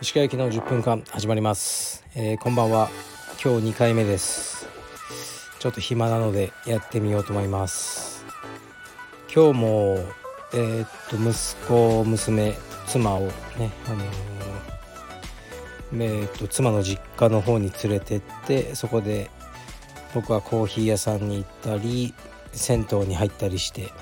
[0.00, 2.88] 石川駅の10分間始まります、えー、こんばんは。
[3.42, 4.68] 今日2回目です。
[5.58, 8.24] ちょっと暇なのでやってみようと思います。
[9.34, 9.98] 今日も
[10.52, 12.54] えー、っと息子娘
[12.86, 13.22] 妻を
[13.58, 19.30] ねあのー、えー、っと妻の実家の方に連れてってそこで
[20.14, 22.14] 僕はコーヒー屋さんに行ったり
[22.54, 23.92] 銭湯に入ったりして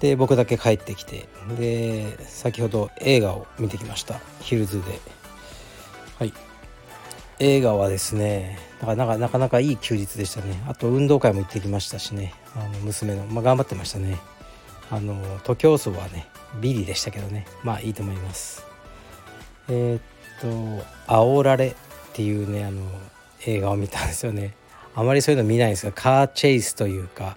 [0.00, 1.28] で僕だけ帰ってきて
[1.58, 4.20] で先ほど映画を見てきました。
[4.40, 4.98] ヒルズで。
[6.18, 6.32] はい。
[7.38, 10.60] 映画はですねなかなかなかなかいい休日でしたね。
[10.68, 12.34] あと運動会も行ってきましたしね。
[12.56, 14.18] あの娘の、まあ、頑張ってましたね。
[14.90, 15.14] あの
[15.44, 16.26] 徒競走はね
[16.60, 17.46] ビリでしたけどね。
[17.62, 18.66] まあいいと思います。
[19.68, 20.02] えー、っ
[20.40, 21.74] と「煽られ」っ
[22.12, 22.82] ていうねあの
[23.46, 24.54] 映画を見たんですよね。
[24.94, 27.36] あまりそういうの見ないんですがカーチェイスというか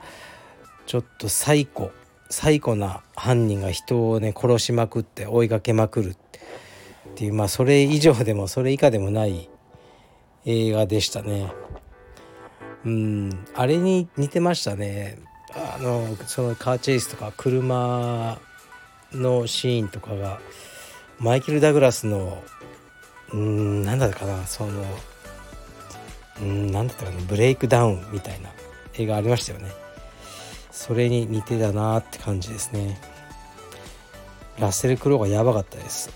[0.85, 1.91] ちょっとサイコ
[2.30, 6.17] サイコな犯人が人をね殺しまくって追いかけまくるっ
[7.16, 9.50] ていうまあそれ以上でもそれ以下でもない
[10.45, 11.52] 映画でしたね。
[12.83, 15.19] うんあれに似てましたね。
[15.53, 18.39] あのそのカーチェイスとか車
[19.13, 20.39] のシーンとかが
[21.19, 22.44] マイケル・ダグラスの
[23.31, 24.83] うん何だったかなその
[26.41, 28.50] うん何だったかなブレイクダウンみたいな
[28.95, 29.84] 映画ありましたよね。
[30.76, 33.00] それに似てたなって感じですね。
[34.59, 36.09] ラッセル・クロウがやばかったです。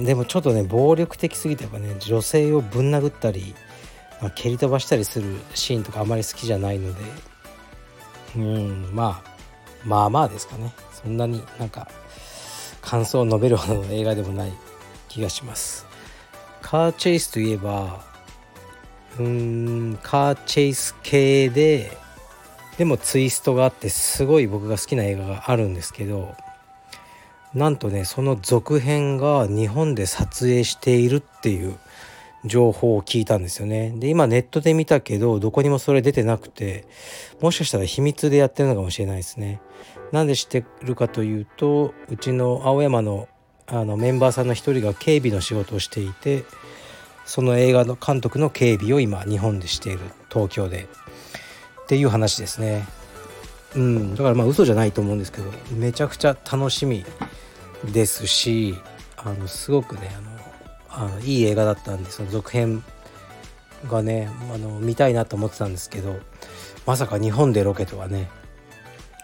[0.00, 3.54] でもちょっとね暴力的すぎてやっぱね女性をぶん殴ったり、
[4.22, 7.00] ま、蹴り飛ばしたりするシーンとかあまり好きじゃないので
[8.36, 9.36] うんまあ
[9.84, 10.72] まあまあですかね。
[10.92, 11.88] そんなになんか
[12.80, 14.52] 感想を述べるほどの映画でもない
[15.08, 15.84] 気がします。
[16.62, 18.04] カーチェイスといえば
[19.18, 19.26] うー
[19.94, 22.05] んカーチェイス系で
[22.78, 26.34] でもツイストがあってすごい僕が好きな映画があるんですけど
[27.54, 31.78] なんとねその続編が日本で撮影しているっていう
[32.44, 33.92] 情報を聞いたんですよね。
[33.96, 36.84] で今ネットで見たけどどこにもそれ出てなくて
[37.40, 39.60] もしかしたら秘密でやってるのかもしれないですね。
[40.12, 43.28] なんで知ってるかというとうちの青山の
[43.68, 46.44] あのメンバーさんの一人が警備の仕事をしていて
[47.24, 49.98] その映画の監督の警備を今日本でしている
[50.32, 50.86] 東京で
[51.86, 52.84] っていう話ですね。
[53.76, 57.04] うん、だからまあ嘘じゃないと思うんですけどめちゃくちゃ楽しみ
[57.92, 58.74] ですし
[59.16, 60.16] あのすごくね
[60.88, 62.82] あのあのいい映画だったんでその続編
[63.88, 66.16] がねあの見たいなと思ってたんですけど
[66.86, 68.30] まさか日本でロケとはね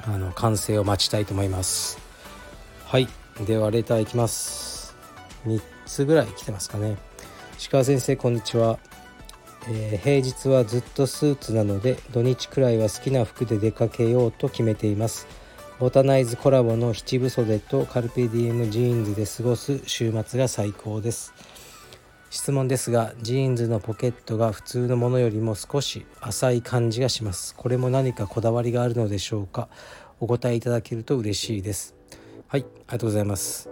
[0.04, 1.98] あの完成を待ちたいと思います。
[2.84, 3.08] はい。
[3.46, 4.94] ではレターいきます。
[5.46, 6.96] 3つぐらい来てますかね。
[7.56, 8.78] 石川先生こんにちは、
[9.68, 15.26] えー、平日はずっとスーツなので土日くらいは好きな服で出かけようと決めています。
[15.78, 21.32] ボタナイズコラボの七分袖とカルペディエムジーンズで過ごす週末が最高です。
[22.30, 27.54] 質問ですがジーンズのポケットが普通のものよりも少し浅い感じがします。
[27.54, 29.68] これも何かこだわりがあるのでしょうか？
[30.18, 31.94] お答えいただけると嬉しいです。
[32.46, 33.68] はいありがとうございます。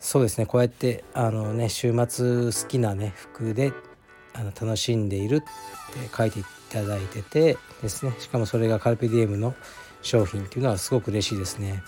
[0.00, 3.72] そうですねこうやってあのね週末好きなね服で
[4.38, 5.46] あの楽しんでいるって
[6.16, 8.14] 書いていただいててですね。
[8.18, 9.54] しかもそれがカルペディエムの
[10.02, 11.82] 商品っていうのはすごく嬉しいですね、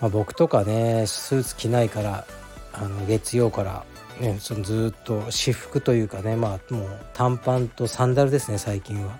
[0.00, 2.26] まあ、僕とかねスーツ着ないから
[2.72, 3.84] あの月曜から
[4.20, 9.18] ね、そのずっと私服というかねまあもう短パンとサンダルですね最近は。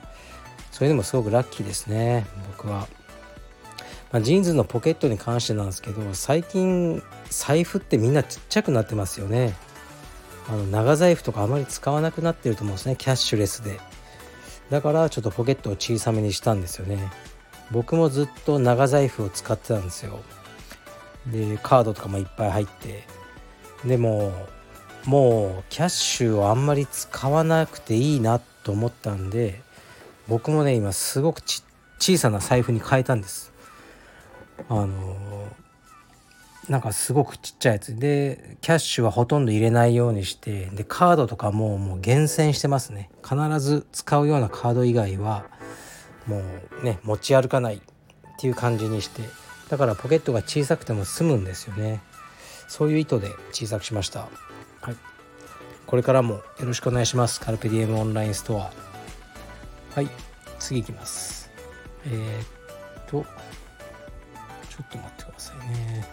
[0.72, 2.86] それでもすごくラッキーですね僕は、
[4.12, 9.54] まあ、ジーンズのポケットに関してなんですけど最近財布ってみんなちっちゃくなってますよね。
[10.48, 12.96] あの長財布とかあまり使わなくなってると思うんですね。
[12.96, 13.80] キャッシュレスで。
[14.70, 16.98] だからちょっとポケットを小さめにしたんですよね。
[17.70, 20.20] 僕もずっと長財布を使ってたんですよ。
[21.26, 23.04] でカードとかもいっぱい入って。
[23.84, 24.32] でも
[25.04, 29.60] もうキャッシュをあんまり使わなくていいなと思ったんで
[30.26, 31.40] 僕もね今すごく
[31.98, 33.52] 小さな財布に変えたんです。
[34.68, 35.16] あの
[36.68, 37.98] なんかすごくちっちゃいやつ。
[37.98, 43.10] でキャッシュはほとんど入れないようにしてでカードとかももう厳選してますね。
[43.22, 45.46] 必ず使うようなカード以外は
[46.26, 46.42] も
[46.82, 47.80] うね持ち歩かないっ
[48.38, 49.22] ていう感じにして。
[49.70, 52.00] だからポケットが小さくても済むんですよね。
[52.68, 54.28] そういう意図で小さくしました。
[54.80, 54.96] はい。
[55.86, 57.40] これからもよろしくお願いします。
[57.40, 58.70] カルペディエムオンラインストア。
[59.94, 60.08] はい。
[60.58, 61.50] 次いきます。
[62.04, 63.20] えー、っとちょ
[64.82, 66.06] っと待ってくださいね。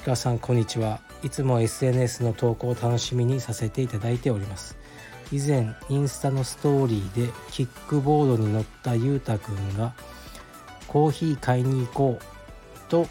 [0.00, 1.00] 鹿さんこんにちは。
[1.22, 4.78] いつも SNS の投稿を楽しみにさせていただいております。
[5.30, 9.92] 以前インスタのストーリーでキックボードに乗ったゆうたくんが
[10.88, 13.06] コーヒー買いに行こうと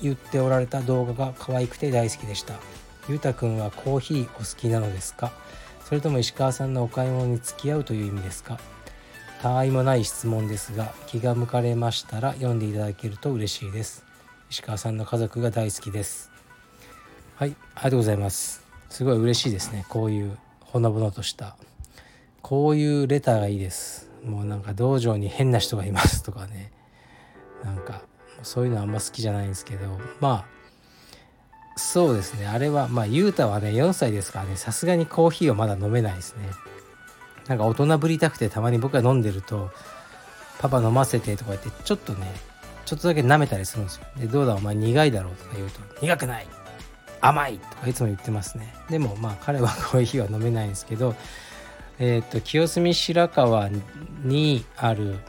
[0.00, 2.54] 言っておられた動画が可愛くて大好きでした。
[3.08, 5.32] ゆうたくんはコーヒーお好きなのですか？
[5.84, 8.60] それとも石川さんのお買い物に付き合うという意味ですか？
[9.42, 14.08] 他愛もない質問ですが気が向かれましたら読んでいただけると嬉しいです。
[14.50, 16.32] 石川さんの家族が大好きです。
[17.36, 18.64] はいありがとうございます。
[18.88, 19.86] すごい嬉しいですね。
[19.88, 21.56] こういうほのぼのとした。
[22.42, 24.10] こういうレターがいいです。
[24.24, 26.72] もうなんか道場に変な人がいますとかね。
[27.62, 28.02] なんか
[28.42, 29.86] そういうのはあんま好きじゃないんですけど。
[30.18, 30.60] まあ
[31.76, 32.48] そうですね。
[32.48, 34.56] あれはまあ雄太はね4歳ですからね。
[34.56, 36.50] さすがにコーヒーはまだ飲めないですね。
[37.46, 39.70] なんか大人ぶりたくてたまに僕が飲んでると
[40.58, 42.49] 「パパ飲ませて」とか言ってちょっとね
[42.90, 44.06] ちょっとだけ舐めたりするんですよ。
[44.16, 46.46] でどうだお前苦いだろうとか言うと「苦くない
[47.20, 48.74] 甘い!」とかいつも言ってますね。
[48.90, 51.14] でもまあ彼はコーヒーは飲めないんですけど
[52.00, 53.70] えっ、と清澄白河
[54.24, 55.20] にある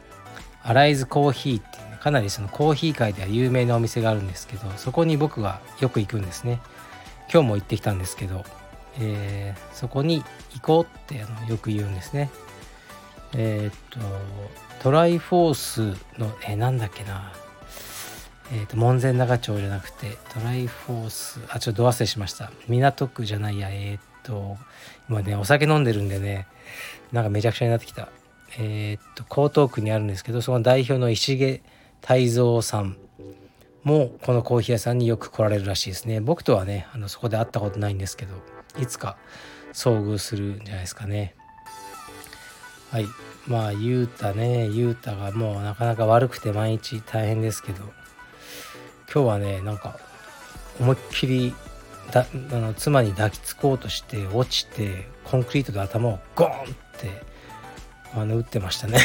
[0.64, 6.60] アライズコーヒーっていう、ね、かなりそのコーヒー界では有名なお店があるんですけどそこに僕はよく行くんですね。
[7.32, 8.44] 今日も行ってきたんですけど、
[9.00, 10.24] えー、そこに
[10.56, 12.32] 行こうってあのよく言うんですね。
[13.34, 14.00] えっ、と
[14.82, 17.32] トライフォースのえー、なんだっけな。
[18.54, 22.52] えーと、門前仲町じゃなくてトライフォースあちょっとど忘れしました。
[22.68, 24.58] 港区じゃないやえっ、ー、と
[25.10, 26.48] 今ねお酒飲んでるんでね
[27.14, 28.10] なんかめちゃくちゃになってきた。
[28.60, 31.62] えっ、ー、と江東区にあるんですけどその代表の石毛
[32.02, 32.98] 泰造さん
[33.84, 36.20] もこのコーヒー屋さんによく来られるらしいですね。
[36.20, 38.36] 僕とはねあのそこで会ったことないんですけど
[38.78, 39.16] いつか
[39.72, 41.36] 遭遇するんじゃないですかね。
[42.92, 43.06] はい。
[43.48, 48.01] まあゆうたねゆうたがもうなかなか悪くて毎日大変ですけど。
[49.14, 50.00] 今日はねなんか
[50.80, 51.54] 思いっきり
[52.12, 56.66] だあの妻に抱きつこうとして落ちてコンクリートで頭をゴーンっ
[56.98, 57.22] て
[58.14, 59.00] あの打ってましたね。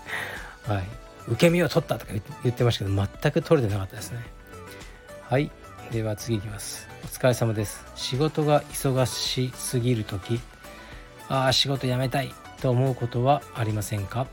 [0.66, 0.84] はい。
[1.28, 2.12] 受け身を取ったとか
[2.42, 4.24] 言ってましたけど全く取れてなかったですね。
[5.28, 5.50] はい。
[5.90, 6.88] では次いきます。
[7.04, 7.84] お疲れ様です。
[7.96, 10.40] 仕事が忙しすぎる時
[11.28, 14.26] ああ仕事辞めたいと思うことはありませんか？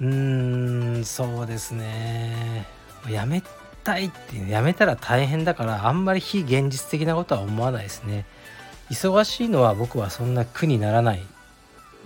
[0.00, 2.66] うーんそうですね。
[3.08, 3.42] やめ
[3.84, 8.26] たいってやめたら大変だからあんまり非現実的なことは思わないですね。
[8.90, 11.22] 忙しいのは僕はそんな苦にならない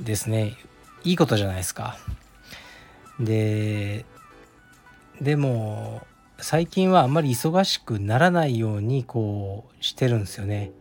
[0.01, 0.57] ですね。
[1.03, 1.97] いいことじゃないですか。
[3.19, 4.05] で
[5.21, 6.07] でも
[6.39, 10.73] 最近はあんまり忙しくならないようにこうしてるんですよね。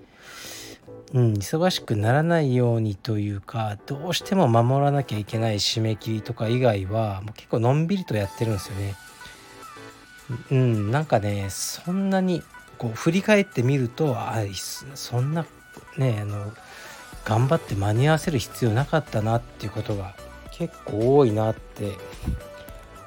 [1.13, 8.95] うん、忙しくならないようにというかどうしても守らなきゃいけない締め切りとか以外はもう結構のんびりとやってるんですよね。
[10.51, 12.43] うんなんかねそんなに
[12.77, 14.35] こう振り返ってみるとあ
[14.95, 15.45] そんな
[15.97, 16.53] ねあの
[17.25, 20.15] 頑張って間に合わせる必要なかったなっていうことが
[20.51, 21.91] 結構多いなって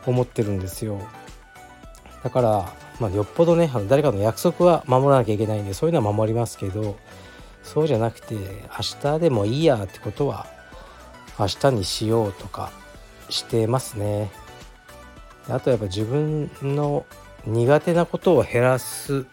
[0.06, 1.00] 思ってるんですよ
[2.22, 6.96] だから、まあ、よっぽどねあの誰かの約束は守らなきゃいけないんでそういうのは守りますけど
[7.62, 10.46] そうじゃなくて明日でもいいやってことは
[11.38, 12.70] 明日にしようとか
[13.28, 14.30] してますね。
[15.48, 17.06] あとやっぱ自分の
[17.46, 19.26] 苦手なことを減らす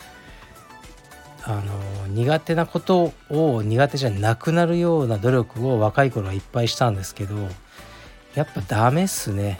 [1.43, 7.35] あの苦手なことを苦手じゃなくなるような努力を若い頃はいっぱいしたんですけど
[8.35, 9.59] やっぱダメっすね。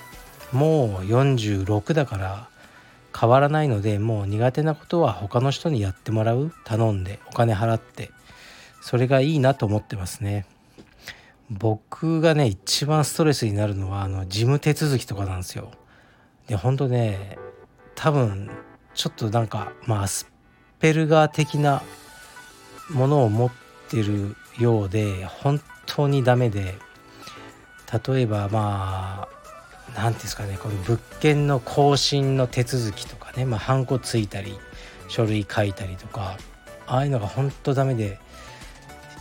[0.51, 2.47] もう46だから
[3.19, 6.51] 変わらないのでもう苦手なことは他の人にやってもらう？
[6.63, 8.11] 頼んでお金払って。
[8.81, 10.45] それがいいなと思ってますね。
[11.49, 15.71] 僕がね一番ストレスになるのはあの事務手続きとかなんですよ。
[16.47, 17.37] で本当ね
[17.95, 18.49] 多分
[18.93, 20.31] ちょっとなんかまあアス
[20.79, 21.81] ペルガー的な
[22.89, 23.51] ものを持っ
[23.89, 26.75] てるようで本当にダメで
[28.07, 29.33] 例えばまあ
[29.95, 34.57] 何て言うんですかねこの物件の更新の手続きとかねまあハンコついたり
[35.07, 36.37] 書類書いたりとか
[36.87, 38.19] ああいうのが本当ダメで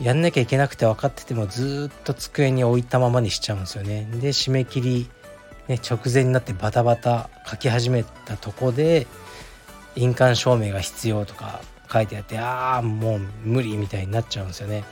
[0.01, 4.09] やんなきゃいけなくて分かっててもずっと机に置いたままにしちゃうんですよね。
[4.11, 5.11] で締め切り
[5.69, 9.07] ね、直前になってバタバタ書き始めたとこで
[9.95, 14.85] 印鑑証明が必要とか書いてあってああもう無理みたいになっちゃうんですよね。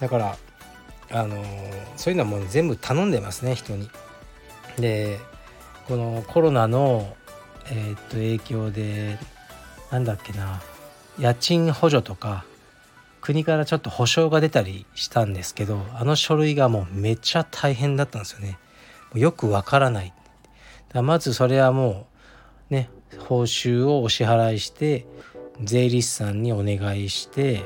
[0.00, 0.36] だから
[1.10, 1.42] あの、
[1.96, 3.88] そういうのはもう全部頼んでますね人に。
[4.78, 5.18] で
[5.86, 7.16] このコロナの
[7.70, 9.18] えー、っと影響で
[9.90, 10.60] なんだっけな
[11.18, 12.44] 家賃補助とか
[13.20, 18.58] 国からちょっと保証が出たりしたんですけどあの書類がもうめっちゃ大変だったんですよね。
[19.14, 20.12] よくわからない。
[20.92, 22.06] だまずそれはも
[22.70, 22.88] うね
[23.18, 25.06] 報酬をお支払いして
[25.62, 27.62] 税理士さんにお願いして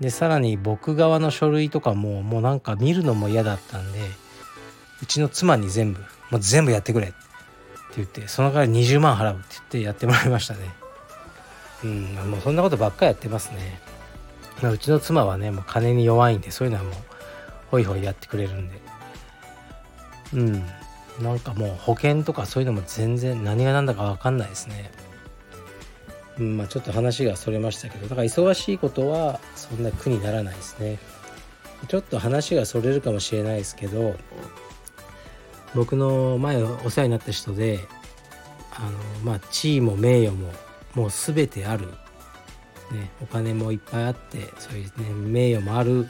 [0.00, 3.98] でさらに僕側の書類とかももうなんか見るのも嫌だったんで
[5.02, 7.16] うちの妻に全部もう全部やってくれって
[7.96, 10.60] 言ってその代わり20万払うって言ってやってもらいましたね。
[11.84, 13.80] うんもうそんなことばっかりやってますね、
[14.62, 16.94] うちの妻はねもう金に弱いんでそういうのはもう
[17.72, 18.81] ホイホイやってくれるんで。
[20.34, 20.64] うん。
[21.20, 24.90] なんかもう保険とかそういうのも全然何が何だか分かんないですね。
[26.38, 30.98] うんまあちょっと話がそれましたけどだから忙しいことはそんな苦にならないですね。
[31.88, 34.14] ちょっと話がそれるかもしれないですけど
[35.74, 37.80] 僕の前お世話になった人で
[38.70, 40.52] あのまあ地位も名誉も
[40.94, 41.86] もう全てある、
[42.92, 46.06] ね、お金もいっぱいあってそういうね名誉もある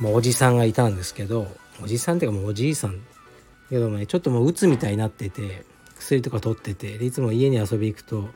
[0.00, 1.48] もうおじさんがいたんですけど
[1.82, 3.00] おじさんっていうかもうおじいさん
[3.68, 5.64] けどねちょっともう鬱みたいになってて
[5.98, 8.28] 薬とか取ってていつも家に遊び行くと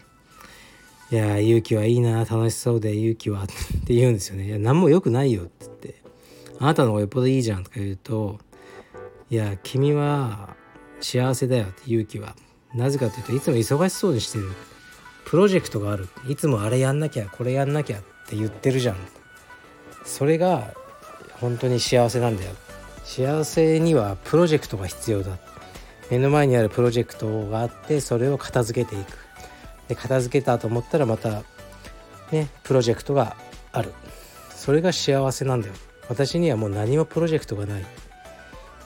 [1.11, 3.47] 「いや勇気はいいな楽しそうで勇気は」 っ
[3.87, 5.95] て言うんですよね「いや何も良くないよ」って言って
[6.59, 8.39] 「あなたの方がよっぽどいいじゃん」とか言うと
[9.31, 10.57] 「いや君は
[11.01, 12.35] 幸せだよ」って勇気は。
[12.75, 14.53] なぜかというといつも忙しそうにしてる。
[15.25, 16.09] プロジェクトがある。
[16.29, 18.97] いつもあれやんなきゃこれやんなきゃって言ってるじゃん。
[20.05, 20.73] それが
[21.41, 22.53] 本当に幸せなんだよ
[23.11, 25.37] 幸せにはプロジェクトが必要だ。
[26.13, 29.19] 目の前にあるプロジェクトがあってそれを片付けていく。
[29.89, 31.43] で片付けたと思ったらまた
[32.31, 33.35] ねプロジェクトが
[33.73, 33.93] ある。
[34.55, 35.75] それが幸せなんだよ。
[36.09, 37.83] 私にはもう何もプロジェクトがない。
[37.83, 37.85] っ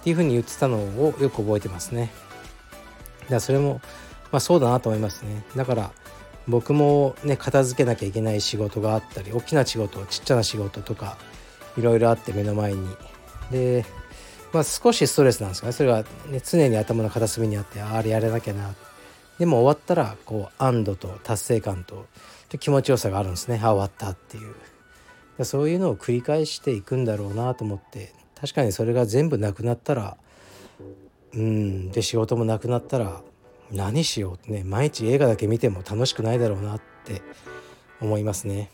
[0.02, 2.10] ていうふうに言ってたのをよく覚えてますね。
[3.24, 3.82] だからそれも
[4.32, 5.44] まあそうだなと思いますね。
[5.54, 5.90] だから
[6.48, 11.18] 僕もね片付けなきゃいけない仕事があったり大きな仕事ちっちゃな仕事とか
[11.76, 12.88] いろいろあって目の前に。
[13.50, 13.84] で
[14.54, 18.72] まあ、少しストレスなんですかねそれが、ね、常に頭の片隅にあってあれやらなきゃな
[19.38, 22.06] でも終わったらこう安堵と達成感と
[22.58, 23.56] 気持ちよさがあるんですね。
[23.60, 24.54] あ終わったっていう。
[25.44, 30.16] そういうのを繰り返していくんだろうなと思って確かにそれが全部なくなったら
[31.34, 33.20] うんで仕事もなくなったら
[33.72, 37.22] 何しようってね毎日映画だけ見ても楽しくないだろうなって
[38.00, 38.70] 思いますね。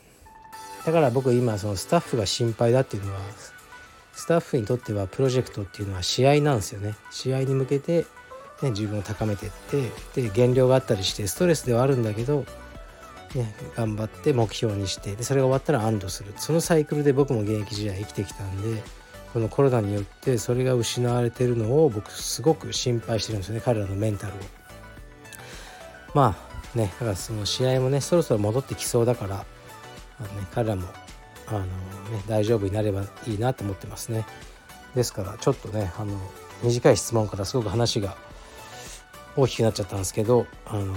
[0.84, 3.20] だから僕今そのスタッフが心配だっていうのは
[4.20, 6.94] スタッフにとってはプロジェクトっていうのは試合なんですよね。
[7.10, 8.04] 試合に向けて、
[8.60, 9.50] ね、自分を高めてっ
[10.12, 12.44] てで減量があったりしてストレスではあるんだけど、
[13.34, 16.34] ね、頑張って目標にしてでそれが終わったら安堵する。
[16.36, 18.82] そのサイクルで僕も現役時代生きてきたんで
[19.32, 23.62] このコロナによってそれが失われてるのを僕すごく心配してるんですよね。
[23.64, 24.36] 彼らのメンタルを。
[26.12, 26.36] ま
[26.74, 29.46] あねだからその試合もねそろそろ戻ってきそうだから
[30.18, 30.86] あの、ね、彼らも
[31.52, 31.64] あの、
[32.10, 34.26] ね、大丈夫になればいいなと思ってますね。
[34.94, 36.18] ですからちょっとねあの
[36.62, 38.16] 短い質問からすごく話が
[39.36, 40.92] 大きくなっちゃったんですけどあの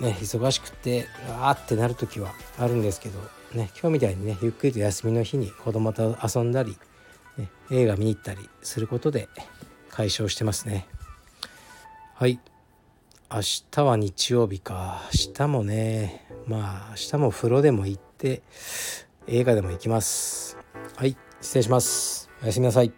[0.00, 1.06] ね忙しくて
[1.40, 3.18] あーってなる時はあるんですけど
[3.54, 6.76] ね今日みたいにねゆっくりと休みの日に子供と遊んだり、
[7.36, 9.28] ね、映画見に行ったりすることで
[9.90, 10.86] 解消してますね。
[12.14, 12.40] はい。
[13.30, 15.02] 明日は日曜日か。
[15.28, 18.42] 明日もねまあ明日も風呂でも行って
[19.28, 20.56] 映画でも行きます。
[20.96, 22.30] はい失礼します。
[22.42, 22.92] おやすみなさい。